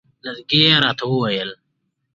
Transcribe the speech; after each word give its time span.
لرګی 0.23 0.61
یې 0.67 0.75
راته 0.83 1.03
وویل. 1.07 1.51